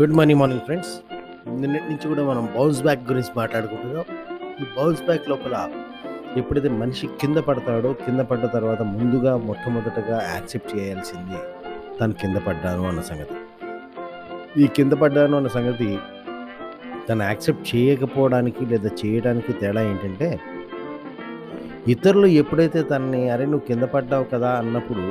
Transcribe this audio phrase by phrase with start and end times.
[0.00, 0.92] Good morning morning friends.
[1.60, 4.04] నిన్నటి నుంచి కూడా మనం బౌన్స్ బ్యాక్ గురించి మాట్లాడుకుంటున్నాం.
[4.60, 5.56] ఈ బౌన్స్ బ్యాక్ లోపల
[6.40, 11.40] ఎప్పుడైతే మనిషి కింద పడతాడో కింద పడ్డ తర్వాత ముందుగా మొట్టమొదటగా యాక్సెప్ట్ చేయాల్సింది
[11.98, 13.36] తను కింద పడ్డాను అన్న సంగతి.
[14.62, 15.90] ఈ కింద పడ్డాను అన్న సంగతి
[17.08, 20.30] తను యాక్సెప్ట్ చేయకపోవడానికి లేదా చేయడానికి తేడా ఏంటంటే
[21.94, 25.04] ఇతరులు ఎప్పుడైతే తనని అరే నువ్వు కింద పడ్డావు కదా అన్నప్పుడు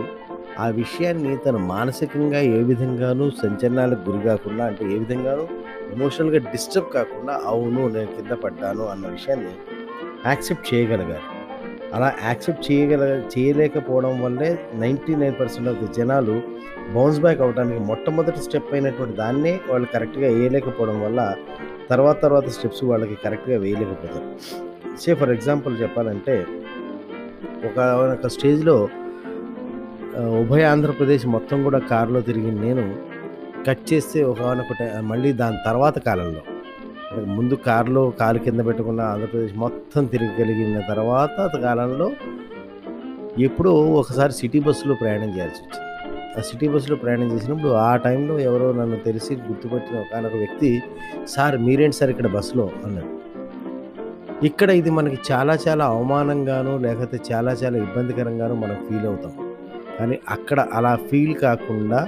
[0.59, 5.43] ఆ విషయాన్ని తను మానసికంగా ఏ విధంగానూ సంచలనాలకు గురి కాకుండా అంటే ఏ విధంగానూ
[5.93, 9.53] ఎమోషనల్గా డిస్టర్బ్ కాకుండా అవును నేను కింద పడ్డాను అన్న విషయాన్ని
[10.25, 11.27] యాక్సెప్ట్ చేయగలిగారు.
[11.93, 13.03] అలా యాక్సెప్ట్ చేయగల
[13.37, 16.35] చేయలేకపోవడం వల్లే ninety nine percent of the జనాలు
[16.93, 21.19] బౌన్స్ బ్యాక్ అవడానికి మొట్టమొదటి స్టెప్ అయినటువంటి దాన్నే వాళ్ళు కరెక్ట్గా వేయలేకపోవడం వల్ల
[21.89, 24.27] తర్వాత తర్వాత స్టెప్స్ వాళ్ళకి కరెక్ట్గా వేయలేకపోతారు.
[24.97, 26.35] సే ఫర్ ఎగ్జాంపుల్ చెప్పాలంటే
[27.65, 27.77] ఒక
[28.19, 28.75] ఒక స్టేజ్లో
[30.19, 32.95] ఉభయ ఆంధ్రప్రదేశ్ మొత్తం కూడా కారులో తిరిగి నేను
[33.67, 36.41] కట్ చేస్తే ఒకనొక మళ్ళీ దాని తర్వాత కాలంలో.
[37.25, 42.11] ముందు కారులో కాలు కింద పెట్టుకున్న ఆంధ్రప్రదేశ్ మొత్తం తిరగగలిగిన తర్వాత కాలంలో
[43.39, 45.85] ఎప్పుడో ఒకసారి సిటీ బస్సులో ప్రయాణం చేయాల్సి వచ్చింది.
[46.37, 50.81] ఆ సిటీ బస్సులో ప్రయాణం చేసినప్పుడు ఆ టైంలో ఎవరో నన్ను తెలిసి గుర్తుపెట్టిన ఒకనొక వ్యక్తి
[51.27, 52.69] సార్ మీరేంటి సార్ ఇక్కడ బస్సులో?
[52.85, 53.19] అన్నాడు.
[54.45, 59.48] ఇక్కడ ఇది మనకి చాలా చాలా అవమానంగాను లేకపోతే చాలా చాలా ఇబ్బందికరంగాను మనం ఫీల్ అవుతాం.
[59.99, 61.99] కానీ అక్కడ అలా ఫీల్ కాకుండా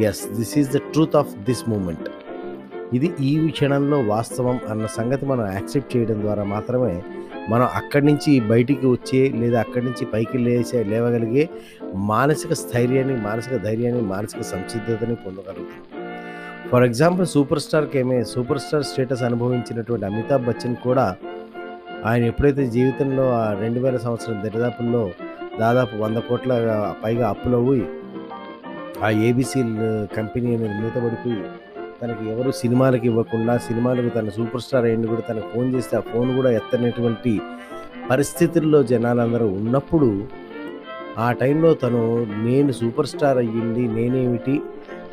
[0.00, 2.08] yes this is the truth of this moment
[2.92, 6.94] ఇది ఈ క్షణంలో వాస్తవం అన్న సంగతి మనం యాక్సెప్ట్ చేయడం ద్వారా మాత్రమే
[7.48, 11.48] మనం అక్కడి నుంచి బయటికి వచ్చే లేదా అక్కడి నుంచి పైకి లేచే లేవగలిగే
[11.94, 15.82] మానసిక స్థైర్యాన్ని మానసిక ధైర్యాన్ని మానసిక సంసిద్ధతని పొందగలుగుతాం.
[16.70, 21.06] ఫర్ ఎగ్జాంపుల్ సూపర్ స్టార్కి ఏమే సూపర్ స్టార్ స్టేటస్ అనుభవించినటువంటి అమితాబ్ బచ్చన్ కూడా
[22.04, 25.02] ఆయన ఎప్పుడైతే జీవితంలో ఆ రెండు వేల సంవత్సరం దరిదాపుల్లో
[25.58, 26.52] దాదాపు వంద కోట్ల
[27.04, 27.80] పైగా అప్పులవి
[29.02, 29.60] ఆ ఏబీసీ
[30.16, 31.40] కంపెనీ అనేది మూతపడిపోయి
[32.02, 36.36] తనకి ఎవరు సినిమాలకు ఇవ్వకుండా సినిమాలకు తన సూపర్ స్టార్ అయ్యింది కూడా తనకు ఫోన్ చేస్తే ఆ ఫోన్
[36.36, 37.32] కూడా ఎత్తనటువంటి
[38.10, 40.08] పరిస్థితుల్లో జనాలందరూ ఉన్నప్పుడు
[41.18, 42.00] ఆ టైంలో తను
[42.44, 44.56] నేను సూపర్ స్టార్ అయ్యింది నేనేమిటి?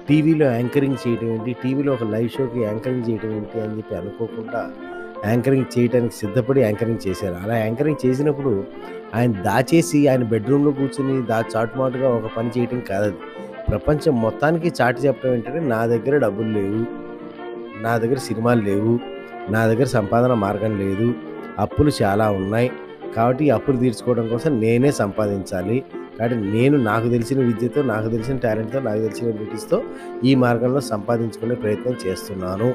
[0.07, 1.53] టీవీలో యాంకరింగ్ చేయడం ఏంటి?
[1.63, 4.61] టీవీలో ఒక లైవ్ షోకి యాంకరింగ్ చేయడం ఏంటి అని చెప్పి అనుకోకుండా
[5.25, 7.35] యాంకరింగ్ చేయడానికి సిద్ధపడి యాంకరింగ్ చేశారు.
[7.44, 8.63] అలా యాంకరింగ్ చేసినప్పుడు
[9.16, 13.11] ఆయన దాచేసి ఆయన బెడ్రూమ్లో కూర్చుని దా చాటుమాటుగా ఒక పని చేయటం కాదు
[13.69, 16.81] ప్రపంచం మొత్తానికి చాటి చెప్పడం ఏంటంటే నా దగ్గర డబ్బులు లేవు
[17.81, 19.00] నా దగ్గర సినిమాలు లేవు
[19.50, 21.13] నా దగ్గర సంపాదన మార్గం లేదు
[21.59, 22.72] అప్పులు చాలా ఉన్నాయి.
[23.16, 25.83] కాబట్టి ఈ అప్పులు తీర్చుకోవడం కోసం నేనే సంపాదించాలి.
[26.19, 29.83] కాబట్టి నేను నాకు తెలిసిన విద్యతో నాకు తెలిసిన టాలెంట్తో నాకు తెలిసిన బ్యూటీస్తో
[30.23, 32.69] ఈ మార్గంలో సంపాదించుకునే ప్రయత్నం చేస్తున్నాను.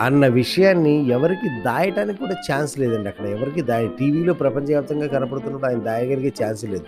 [0.00, 3.26] అన్న విషయాన్ని ఎవరికి దాయటానికి కూడా ఛాన్స్ లేదండి అక్కడ.
[3.26, 6.84] ఎవరికి దాయ టీవీలో ప్రపంచవ్యాప్తంగా కనపడుతున్నప్పుడు ఆయన దాయగలిగే ఛాన్స్ లేదు.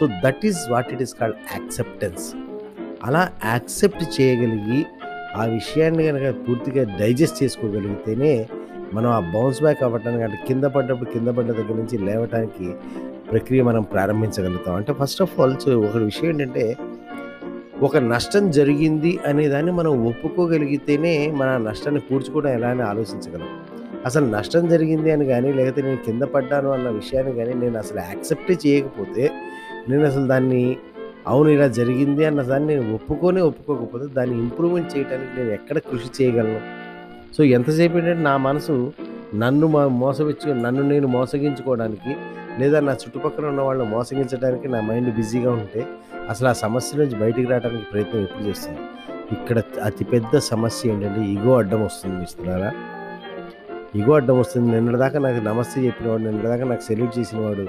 [0.00, 2.34] So that is what it is called acceptance
[3.04, 4.86] అలా యాక్సెప్ట్ చేయగలిగి
[5.36, 8.48] ఆ విషయాన్ని కనుక పూర్తిగా డైజెస్ట్ చేసుకోగలిగితేనే
[8.92, 12.74] మనం ఆ బౌన్స్ బ్యాక్ అవ్వటానికి అంటే కింద పడ్డప్పుడు కింద పడ్డ దగ్గర నుంచి లేవటానికి
[13.32, 14.74] ప్రక్రియ మనం ప్రారంభించగలుగుతాం.
[14.74, 16.76] అంటే ఫస్ట్ ఆఫ్ ఆల్ ఒక విషయం ఏంటంటే
[17.82, 23.48] ఒక నష్టం జరిగింది అనే దాన్ని మనం ఒప్పుకోగలిగితేనే మన నష్టాన్ని పూడ్చుకోవడం ఎలా అని ఆలోచించగలం.
[24.06, 28.58] అసలు నష్టం జరిగింది అని కానీ లేకపోతే నేను కింద పడ్డాను అన్న విషయాన్ని కానీ నేను అసలు యాక్సెప్టే
[28.66, 29.30] చేయకపోతే
[29.88, 30.76] నేను అసలు దాన్ని
[31.26, 36.60] అవును ఇలా జరిగింది అన్న దాన్ని నేను ఒప్పుకొని ఒప్పుకోకపోతే దాన్ని ఇంప్రూవ్మెంట్ చేయడానికి నేను ఎక్కడ కృషి చేయగలను?
[37.36, 38.92] సో ఎంతసేపు ఏంటంటే నా మనసు
[39.34, 42.16] నన్ను మోసవచ్చు నన్ను నేను మోసగించుకోవడానికి
[42.60, 45.86] లేదా నా చుట్టుపక్కల ఉన్న వాళ్ళని మోసగించడానికి నా మైండ్ బిజీగా ఉంటే
[46.28, 48.80] అసలు ఆ సమస్య నుంచి బయటికి రావడానికి ప్రయత్నం ఎప్పుడు చేస్తుంది
[49.32, 52.70] ఇక్కడ అతిపెద్ద సమస్య ఏంటంటే ఇగో అడ్డం వస్తుంది మిస్తున్నారా
[53.94, 54.72] ఇగో అడ్డం వస్తుంది.
[54.72, 57.64] నిన్నటిదాకా నాకు నమస్తే చెప్పినవాడు నిన్నటిదాకా నాకు సెల్యూట్ చేసినవాడు.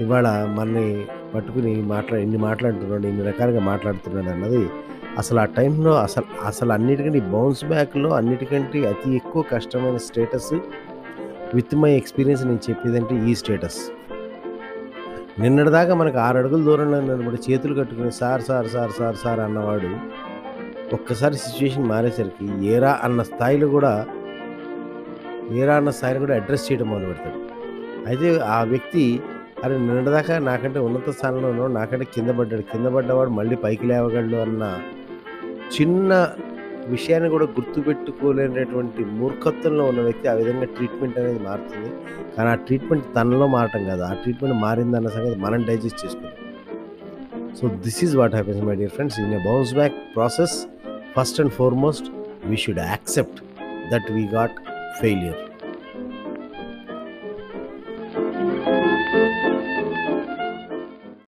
[0.00, 0.86] ఇవాళ మనని
[1.34, 4.62] పట్టుకుని మాట్లా ఇన్ని మాట్లాడుతున్నాడు ఇన్ని రకాలుగా మాట్లాడుతున్నాడు అన్నది
[5.18, 10.54] అసలు ఆ టైంలో అసలు అసలు అన్నిటికంటే బౌన్స్ బ్యాక్లో అన్నిటికంటే అతి ఎక్కువ కష్టమైన స్టేటస్
[11.56, 13.78] విత్ మై ఎక్స్పీరియన్స్ నేను చెప్పేదంటే ఈ స్టేటస్.
[15.42, 19.90] నిన్నటిదాకా మనకు ఆరు అడుగుల దూరంలో నిలబడి చేతులు కట్టుకుని sir sir sir sir sir అన్నవాడు.
[20.96, 23.92] ఒక్కసారి సిచ్యువేషన్ మారేసరికి ఏరా అన్న స్థాయిలో కూడా
[25.60, 27.40] ఏరా అన్న స్థాయిలో కూడా అడ్రస్ చేయడం మొదలు పెడతాడు.
[28.08, 29.04] అయితే ఆ వ్యక్తి
[29.64, 34.64] అరే నిన్నటిదాకా నాకంటే ఉన్నత స్థానంలో ఉన్నాడు నాకంటే కింద పడ్డాడు కింద పడ్డవాడు మళ్ళీ పైకి లేవగలడు అన్న
[35.74, 36.10] చిన్న
[36.88, 41.90] విషయాన్ని కూడా గుర్తుపెట్టుకోలేనటువంటి మూర్ఖత్వంలో ఉన్న వ్యక్తి ఆ విధంగా ట్రీట్మెంట్ అనేది మారుతుంది.
[42.36, 44.02] కానీ ఆ ట్రీట్మెంట్ తనలో మారటం కాదు.
[44.02, 46.40] ఆ ట్రీట్మెంట్ మారిందన్న సంగతి మనం డైజెస్ట్ చేసుకుంటాం
[47.60, 50.66] so this is what happens my dear friends in a bounce back process
[51.16, 52.08] first and foremost
[52.46, 53.40] we should accept
[53.92, 54.56] that we got
[55.00, 55.43] failure